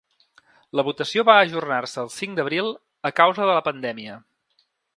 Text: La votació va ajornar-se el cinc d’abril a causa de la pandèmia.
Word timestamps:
La 0.77 0.83
votació 0.85 1.25
va 1.27 1.35
ajornar-se 1.41 2.01
el 2.03 2.09
cinc 2.15 2.35
d’abril 2.39 2.73
a 3.11 3.13
causa 3.21 3.47
de 3.51 3.51
la 3.61 3.65
pandèmia. 3.69 4.17